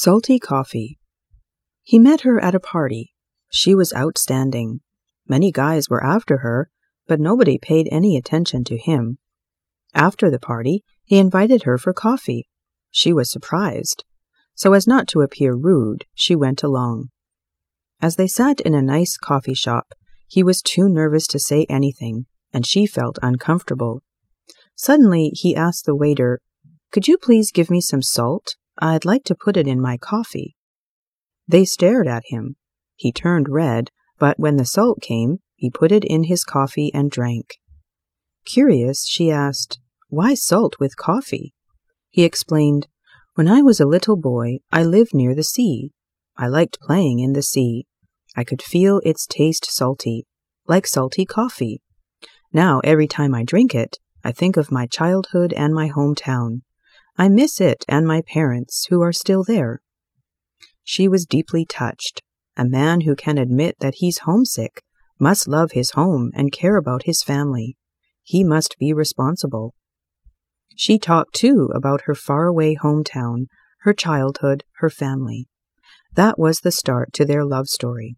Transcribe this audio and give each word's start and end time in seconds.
Salty 0.00 0.38
Coffee. 0.38 0.96
He 1.82 1.98
met 1.98 2.20
her 2.20 2.38
at 2.38 2.54
a 2.54 2.60
party. 2.60 3.14
She 3.50 3.74
was 3.74 3.92
outstanding. 3.92 4.78
Many 5.26 5.50
guys 5.50 5.90
were 5.90 6.04
after 6.04 6.36
her, 6.36 6.70
but 7.08 7.18
nobody 7.18 7.58
paid 7.58 7.88
any 7.90 8.16
attention 8.16 8.62
to 8.62 8.78
him. 8.78 9.18
After 9.96 10.30
the 10.30 10.38
party, 10.38 10.84
he 11.04 11.18
invited 11.18 11.64
her 11.64 11.78
for 11.78 11.92
coffee. 11.92 12.48
She 12.92 13.12
was 13.12 13.28
surprised. 13.28 14.04
So 14.54 14.72
as 14.72 14.86
not 14.86 15.08
to 15.08 15.20
appear 15.20 15.56
rude, 15.56 16.04
she 16.14 16.36
went 16.36 16.62
along. 16.62 17.08
As 18.00 18.14
they 18.14 18.28
sat 18.28 18.60
in 18.60 18.74
a 18.74 18.80
nice 18.80 19.16
coffee 19.16 19.52
shop, 19.52 19.94
he 20.28 20.44
was 20.44 20.62
too 20.62 20.88
nervous 20.88 21.26
to 21.26 21.40
say 21.40 21.66
anything, 21.68 22.26
and 22.52 22.64
she 22.64 22.86
felt 22.86 23.18
uncomfortable. 23.20 24.04
Suddenly, 24.76 25.30
he 25.34 25.56
asked 25.56 25.86
the 25.86 25.96
waiter, 25.96 26.40
Could 26.92 27.08
you 27.08 27.18
please 27.18 27.50
give 27.50 27.68
me 27.68 27.80
some 27.80 28.02
salt? 28.02 28.54
I'd 28.80 29.04
like 29.04 29.24
to 29.24 29.34
put 29.34 29.56
it 29.56 29.66
in 29.66 29.80
my 29.80 29.96
coffee. 29.96 30.56
They 31.46 31.64
stared 31.64 32.06
at 32.06 32.24
him. 32.26 32.56
He 32.94 33.12
turned 33.12 33.48
red, 33.48 33.90
but 34.18 34.38
when 34.38 34.56
the 34.56 34.64
salt 34.64 35.00
came, 35.00 35.38
he 35.54 35.70
put 35.70 35.90
it 35.90 36.04
in 36.04 36.24
his 36.24 36.44
coffee 36.44 36.92
and 36.94 37.10
drank. 37.10 37.58
Curious, 38.44 39.06
she 39.06 39.30
asked, 39.30 39.80
Why 40.08 40.34
salt 40.34 40.76
with 40.78 40.96
coffee? 40.96 41.54
He 42.10 42.24
explained, 42.24 42.86
When 43.34 43.48
I 43.48 43.62
was 43.62 43.80
a 43.80 43.86
little 43.86 44.16
boy, 44.16 44.58
I 44.70 44.82
lived 44.82 45.14
near 45.14 45.34
the 45.34 45.42
sea. 45.42 45.92
I 46.36 46.46
liked 46.46 46.80
playing 46.80 47.18
in 47.18 47.32
the 47.32 47.42
sea. 47.42 47.86
I 48.36 48.44
could 48.44 48.62
feel 48.62 49.00
its 49.04 49.26
taste 49.26 49.66
salty, 49.70 50.26
like 50.66 50.86
salty 50.86 51.24
coffee. 51.24 51.82
Now, 52.52 52.80
every 52.84 53.08
time 53.08 53.34
I 53.34 53.42
drink 53.42 53.74
it, 53.74 53.98
I 54.22 54.32
think 54.32 54.56
of 54.56 54.70
my 54.70 54.86
childhood 54.86 55.52
and 55.52 55.74
my 55.74 55.88
hometown. 55.88 56.62
I 57.20 57.28
miss 57.28 57.60
it 57.60 57.84
and 57.88 58.06
my 58.06 58.22
parents, 58.22 58.86
who 58.90 59.02
are 59.02 59.12
still 59.12 59.42
there. 59.42 59.80
She 60.84 61.08
was 61.08 61.26
deeply 61.26 61.66
touched. 61.66 62.22
A 62.56 62.64
man 62.64 63.00
who 63.00 63.16
can 63.16 63.38
admit 63.38 63.74
that 63.80 63.96
he's 63.96 64.18
homesick 64.18 64.82
must 65.18 65.48
love 65.48 65.72
his 65.72 65.90
home 65.90 66.30
and 66.32 66.52
care 66.52 66.76
about 66.76 67.02
his 67.06 67.24
family. 67.24 67.76
He 68.22 68.44
must 68.44 68.76
be 68.78 68.92
responsible. 68.92 69.74
She 70.76 70.96
talked 70.96 71.34
too 71.34 71.70
about 71.74 72.02
her 72.02 72.14
faraway 72.14 72.76
hometown, 72.76 73.46
her 73.80 73.92
childhood, 73.92 74.62
her 74.76 74.90
family. 74.90 75.48
That 76.14 76.38
was 76.38 76.60
the 76.60 76.70
start 76.70 77.12
to 77.14 77.24
their 77.24 77.44
love 77.44 77.66
story. 77.66 78.14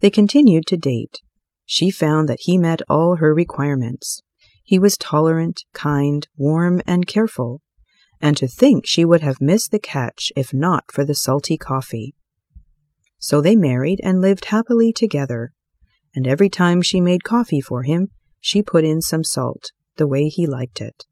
They 0.00 0.10
continued 0.10 0.66
to 0.66 0.76
date. 0.76 1.22
She 1.64 1.90
found 1.90 2.28
that 2.28 2.40
he 2.42 2.58
met 2.58 2.82
all 2.86 3.16
her 3.16 3.34
requirements. 3.34 4.20
He 4.62 4.78
was 4.78 4.98
tolerant, 4.98 5.64
kind, 5.72 6.28
warm, 6.36 6.82
and 6.86 7.06
careful 7.06 7.62
and 8.20 8.36
to 8.36 8.48
think 8.48 8.86
she 8.86 9.04
would 9.04 9.20
have 9.20 9.40
missed 9.40 9.70
the 9.70 9.78
catch 9.78 10.32
if 10.36 10.52
not 10.52 10.90
for 10.90 11.04
the 11.04 11.14
salty 11.14 11.56
coffee. 11.56 12.14
So 13.18 13.40
they 13.40 13.56
married 13.56 14.00
and 14.02 14.20
lived 14.20 14.46
happily 14.46 14.92
together, 14.92 15.52
and 16.14 16.26
every 16.26 16.48
time 16.48 16.82
she 16.82 17.00
made 17.00 17.24
coffee 17.24 17.60
for 17.60 17.82
him, 17.82 18.08
she 18.40 18.62
put 18.62 18.84
in 18.84 19.00
some 19.00 19.24
salt, 19.24 19.72
the 19.96 20.06
way 20.06 20.28
he 20.28 20.46
liked 20.46 20.80
it. 20.80 21.04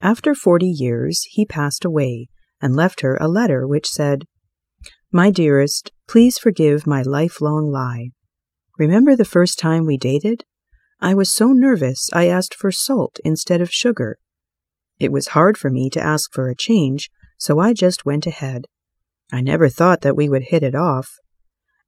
After 0.00 0.34
forty 0.34 0.68
years, 0.68 1.24
he 1.30 1.44
passed 1.44 1.84
away 1.84 2.28
and 2.60 2.76
left 2.76 3.00
her 3.00 3.16
a 3.20 3.28
letter 3.28 3.66
which 3.66 3.88
said, 3.88 4.24
My 5.10 5.30
dearest, 5.30 5.92
please 6.06 6.38
forgive 6.38 6.86
my 6.86 7.02
lifelong 7.02 7.70
lie. 7.70 8.10
Remember 8.78 9.16
the 9.16 9.24
first 9.24 9.58
time 9.58 9.86
we 9.86 9.96
dated? 9.96 10.44
I 11.00 11.14
was 11.14 11.30
so 11.30 11.52
nervous 11.52 12.10
I 12.12 12.28
asked 12.28 12.54
for 12.54 12.70
salt 12.70 13.18
instead 13.24 13.60
of 13.60 13.72
sugar 13.72 14.18
it 14.98 15.12
was 15.12 15.28
hard 15.28 15.56
for 15.56 15.70
me 15.70 15.88
to 15.90 16.00
ask 16.00 16.32
for 16.32 16.48
a 16.48 16.56
change, 16.56 17.10
so 17.38 17.60
I 17.60 17.72
just 17.72 18.04
went 18.04 18.26
ahead. 18.26 18.66
I 19.32 19.40
never 19.40 19.68
thought 19.68 20.00
that 20.00 20.16
we 20.16 20.28
would 20.28 20.44
hit 20.44 20.62
it 20.62 20.74
off. 20.74 21.08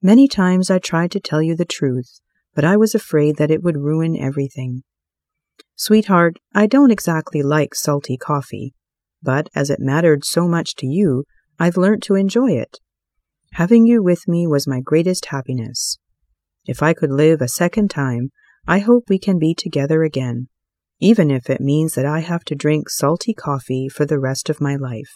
Many 0.00 0.28
times 0.28 0.70
I 0.70 0.78
tried 0.78 1.10
to 1.12 1.20
tell 1.20 1.42
you 1.42 1.56
the 1.56 1.64
truth, 1.64 2.20
but 2.54 2.64
I 2.64 2.76
was 2.76 2.94
afraid 2.94 3.36
that 3.36 3.50
it 3.50 3.62
would 3.62 3.76
ruin 3.76 4.16
everything. 4.16 4.82
Sweetheart, 5.76 6.38
I 6.54 6.66
don't 6.66 6.90
exactly 6.90 7.42
like 7.42 7.74
salty 7.74 8.16
coffee, 8.16 8.74
but 9.22 9.48
as 9.54 9.70
it 9.70 9.80
mattered 9.80 10.24
so 10.24 10.46
much 10.46 10.74
to 10.76 10.86
you, 10.86 11.24
I've 11.58 11.76
learnt 11.76 12.02
to 12.04 12.14
enjoy 12.14 12.52
it. 12.52 12.78
Having 13.54 13.86
you 13.86 14.02
with 14.02 14.28
me 14.28 14.46
was 14.46 14.68
my 14.68 14.80
greatest 14.80 15.26
happiness. 15.26 15.98
If 16.66 16.82
I 16.82 16.94
could 16.94 17.10
live 17.10 17.40
a 17.40 17.48
second 17.48 17.90
time, 17.90 18.30
I 18.66 18.78
hope 18.78 19.04
we 19.08 19.18
can 19.18 19.38
be 19.38 19.54
together 19.54 20.02
again 20.02 20.48
even 21.00 21.30
if 21.30 21.48
it 21.48 21.60
means 21.60 21.94
that 21.94 22.06
I 22.06 22.20
have 22.20 22.44
to 22.44 22.54
drink 22.54 22.88
salty 22.90 23.34
coffee 23.34 23.88
for 23.88 24.04
the 24.04 24.18
rest 24.18 24.50
of 24.50 24.60
my 24.60 24.76
life. 24.76 25.12